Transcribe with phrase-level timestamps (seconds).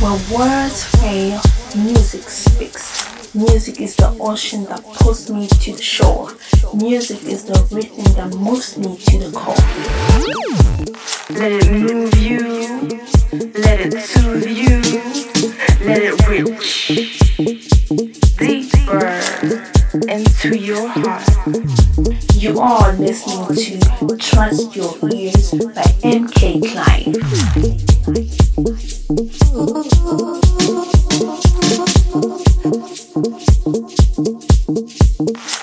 [0.00, 1.40] When words fail,
[1.76, 3.04] music speaks.
[3.34, 6.32] Music is the ocean that pulls me to the shore.
[6.74, 9.54] Music is the rhythm that moves me to the core.
[11.38, 12.40] Let it move you,
[13.60, 14.80] let it soothe you,
[15.84, 16.88] let it reach
[18.38, 19.20] deeper
[20.08, 21.28] into your heart.
[22.34, 23.78] You are listening to
[24.16, 27.14] Trust Your Ears by MK nothing.
[29.52, 29.84] Thank
[35.28, 35.59] you.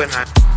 [0.00, 0.49] when I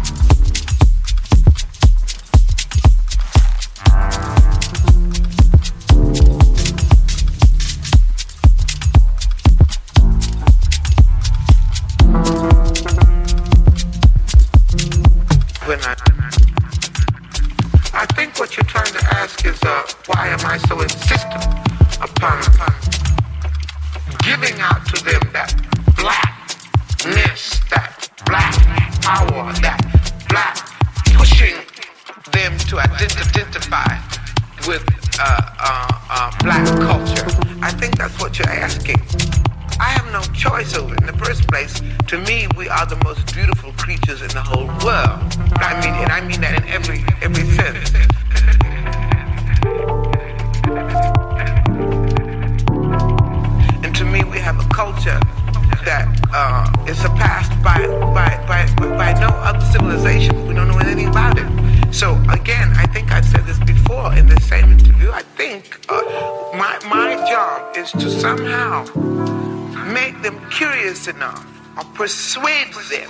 [71.23, 73.09] enough or persuade them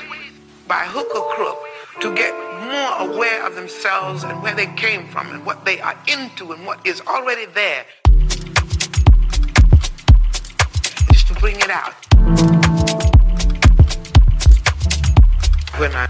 [0.68, 1.60] by hook or crook
[2.00, 5.98] to get more aware of themselves and where they came from and what they are
[6.08, 7.86] into and what is already there.
[11.12, 11.94] Just to bring it out.
[15.80, 16.08] When I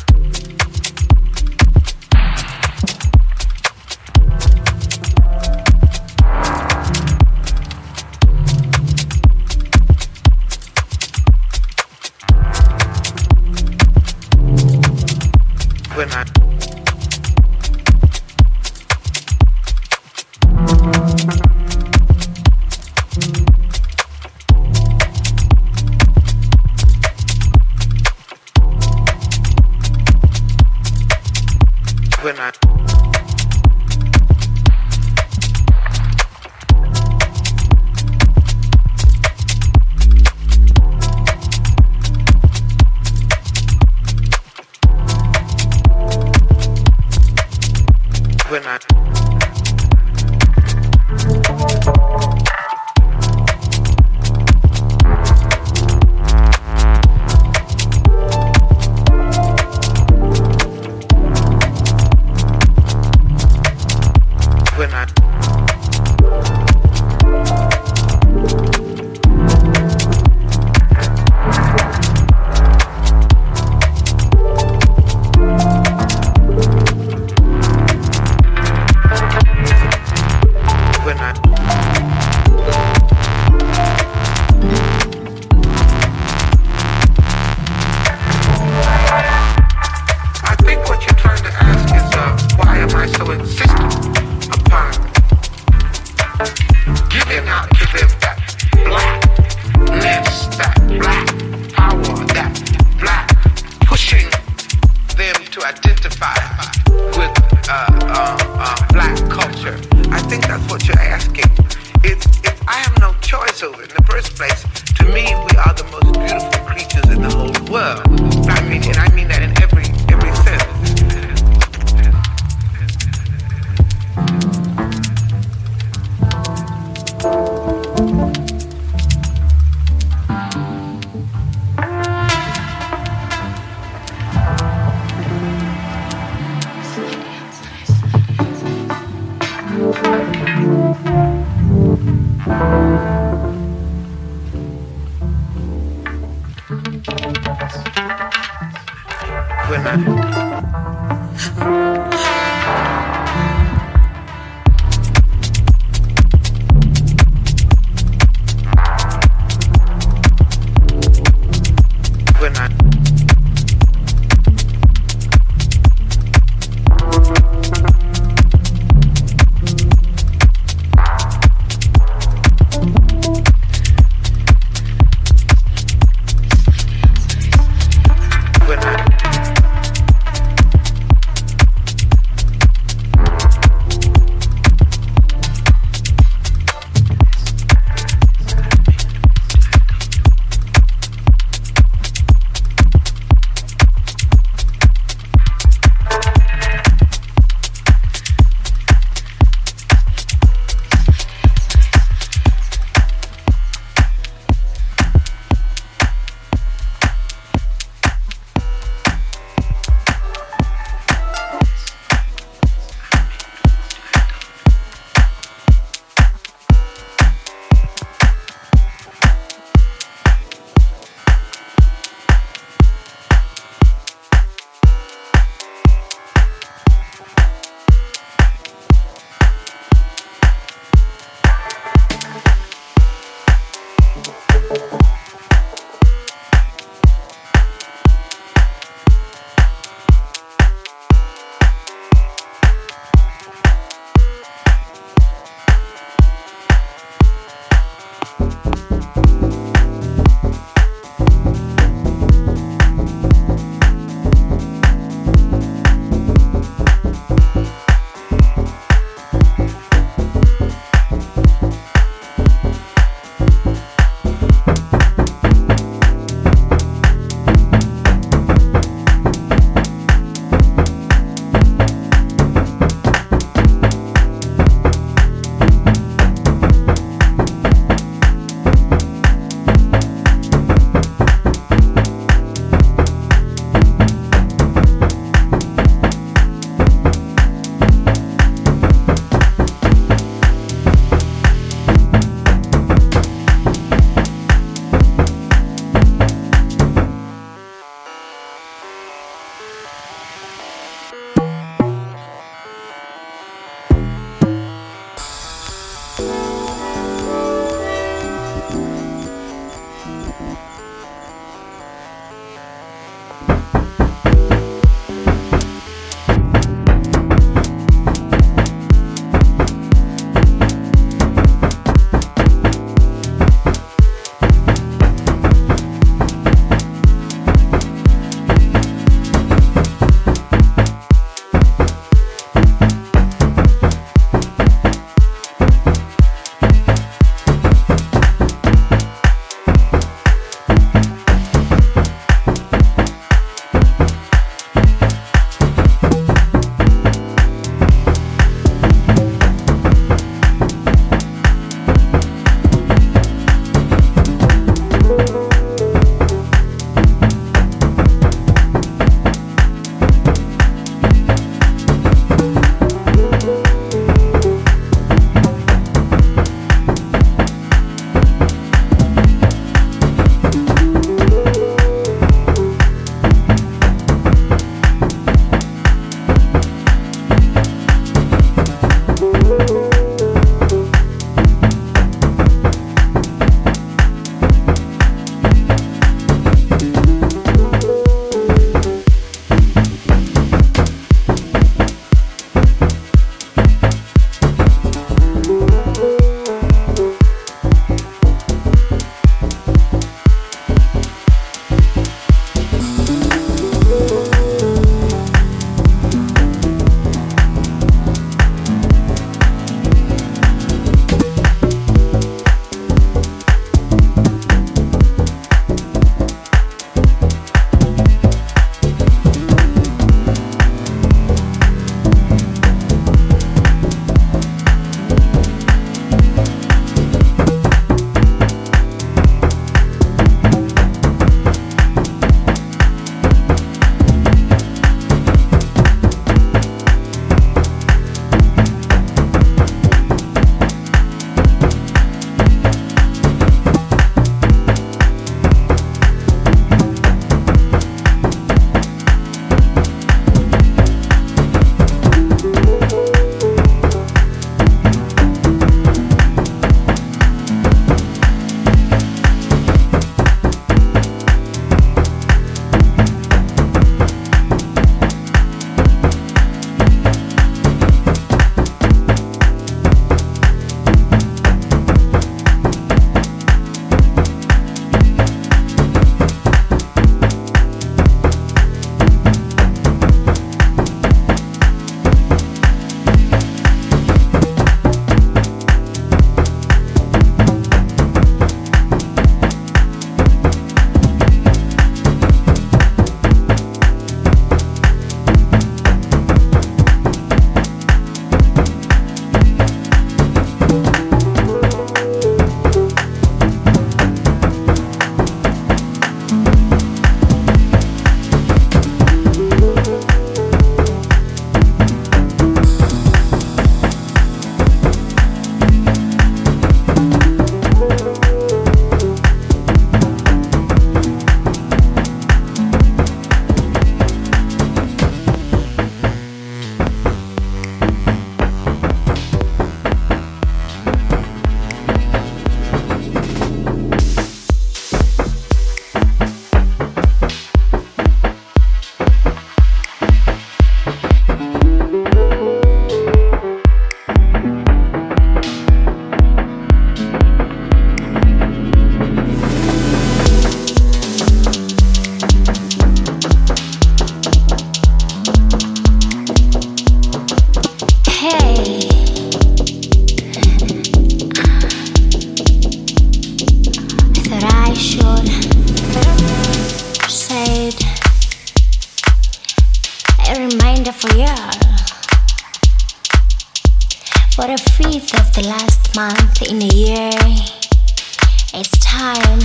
[578.55, 579.39] It's time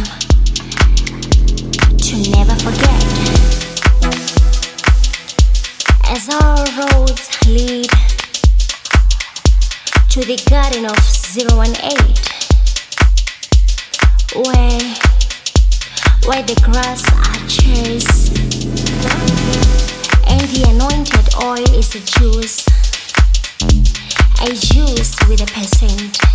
[1.96, 3.04] to never forget.
[6.04, 7.88] As our roads lead
[10.10, 10.98] to the garden of
[11.34, 11.48] 018,
[14.44, 14.94] where,
[16.26, 18.36] where the grass are chased
[20.28, 22.66] and the anointed oil is a juice,
[24.42, 26.27] a juice with a percent.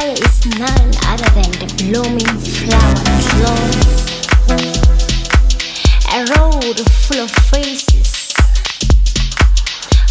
[0.00, 2.94] fire is none other than the blooming flower
[3.30, 4.00] clothes.
[6.12, 8.32] A road full of faces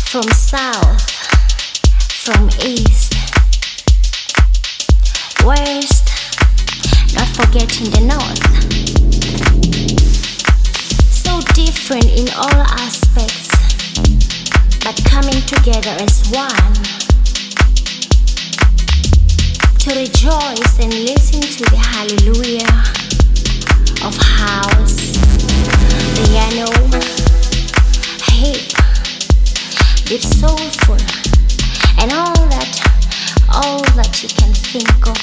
[0.10, 1.02] from south,
[2.24, 3.14] from east,
[5.44, 6.06] west,
[7.16, 8.46] not forgetting the north.
[11.12, 13.50] So different in all aspects,
[14.84, 17.09] but coming together as one
[19.80, 22.68] to rejoice and listen to the hallelujah
[24.06, 26.68] of house, the piano,
[28.28, 28.60] hip,
[30.06, 31.00] deep soulful,
[31.98, 32.68] and all that,
[33.54, 35.18] all that you can think of.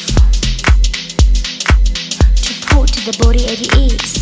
[2.41, 4.15] To put the body at ease,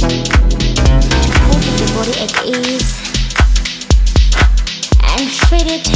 [0.00, 0.10] to
[1.46, 2.98] put the body at ease,
[5.04, 5.86] and feed it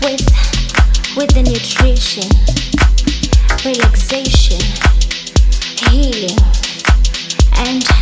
[0.00, 0.55] with
[1.16, 2.28] with the nutrition,
[3.64, 4.60] relaxation,
[5.88, 6.36] healing,
[7.56, 7.95] and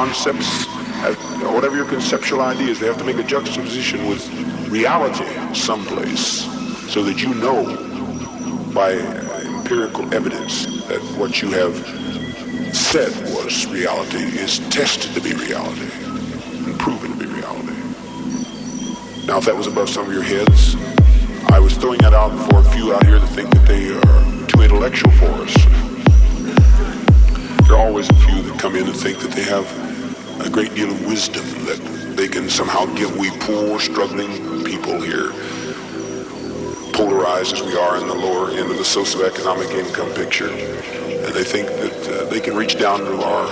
[0.00, 0.66] concepts,
[1.04, 1.14] uh,
[1.52, 4.26] whatever your conceptual ideas, they have to make a juxtaposition with
[4.70, 6.46] reality someplace
[6.90, 7.60] so that you know
[8.72, 8.92] by
[9.58, 11.76] empirical evidence that what you have
[12.74, 15.90] said was reality is tested to be reality
[16.64, 17.76] and proven to be reality.
[19.26, 20.76] Now, if that was above some of your heads,
[21.52, 24.46] I was throwing that out for a few out here that think that they are
[24.46, 25.59] too intellectual for us.
[28.60, 29.66] Come in and think that they have
[30.44, 31.78] a great deal of wisdom that
[32.14, 34.28] they can somehow give we poor, struggling
[34.64, 35.30] people here,
[36.92, 40.50] polarized as we are in the lower end of the socioeconomic income picture.
[40.50, 43.46] And they think that uh, they can reach down to our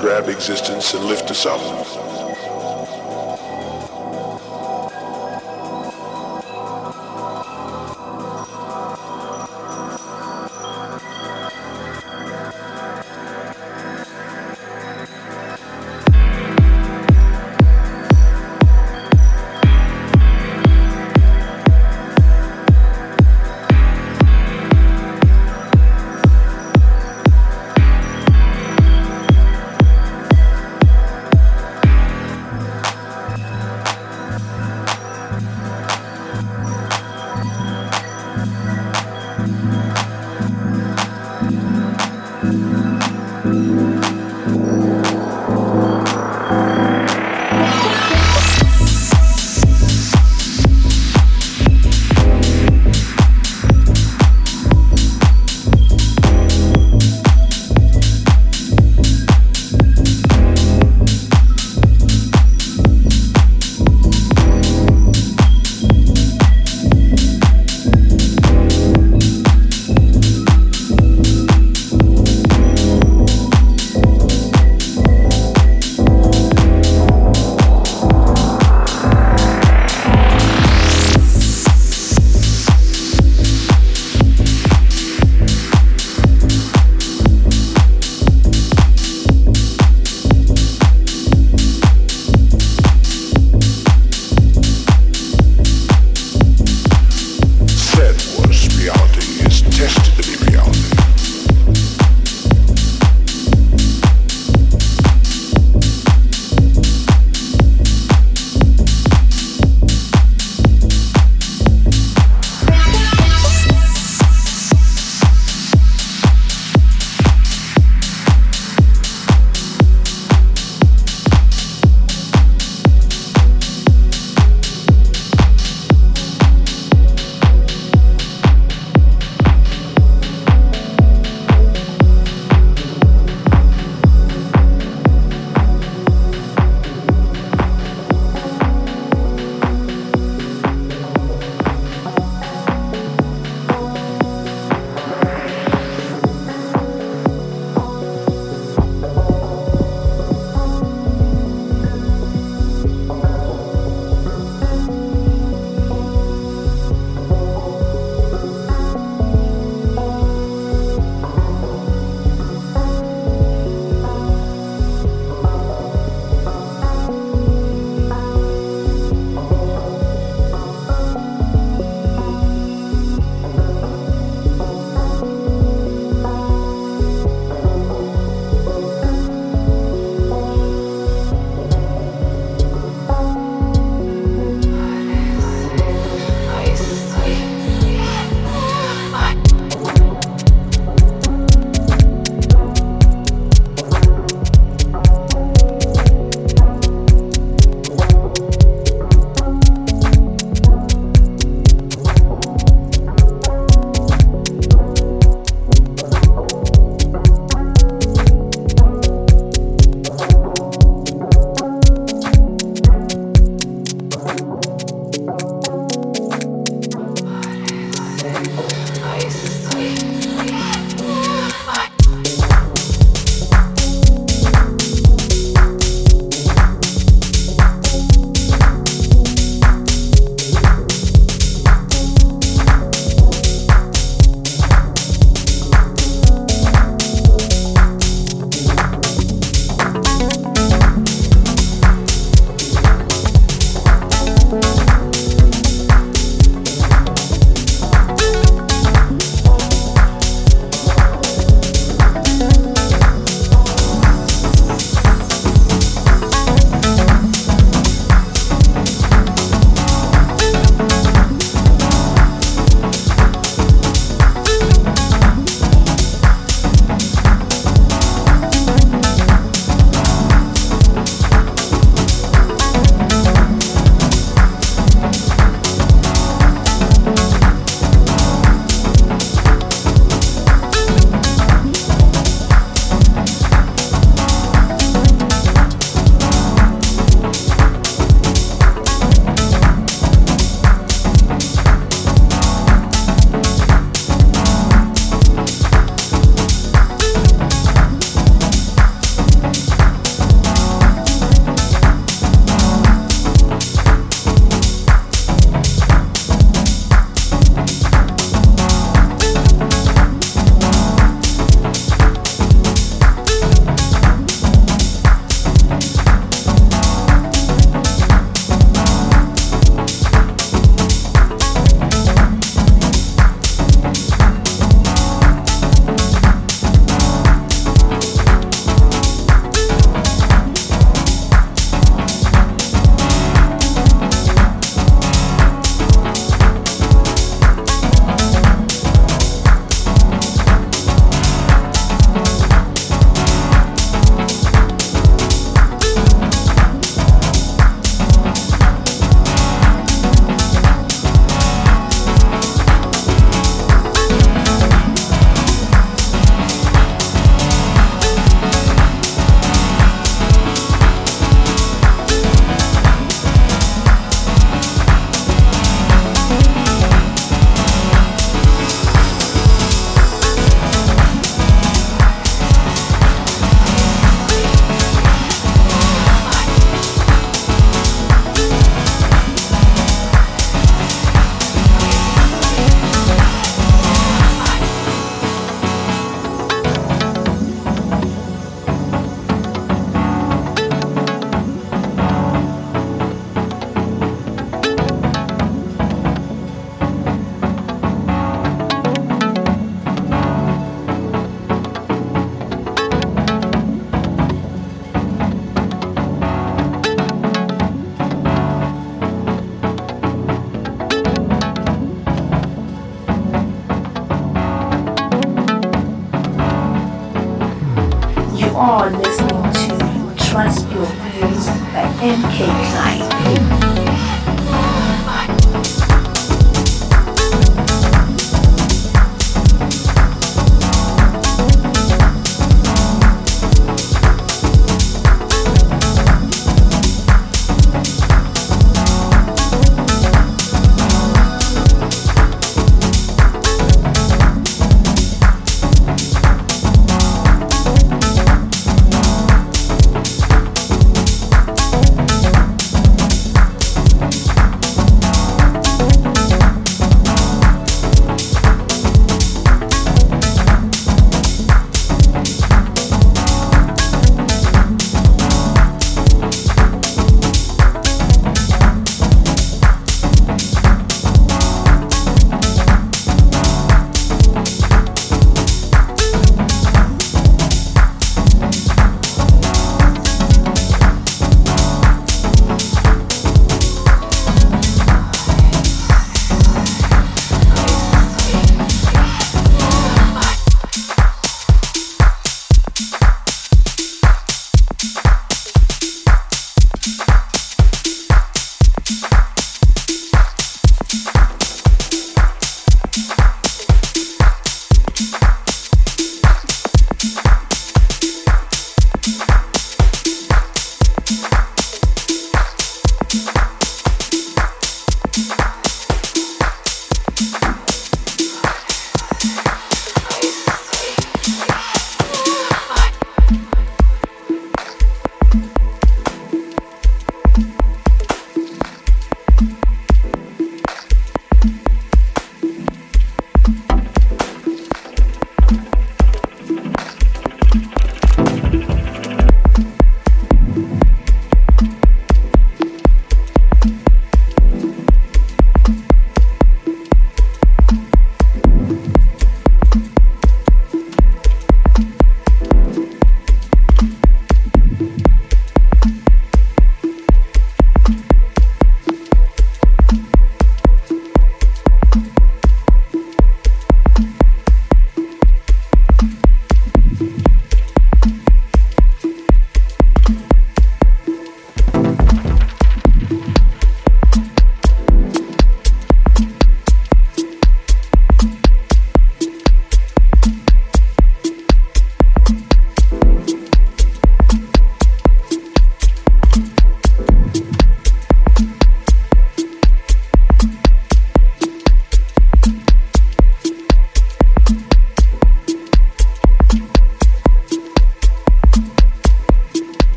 [0.00, 1.60] grab existence and lift us up.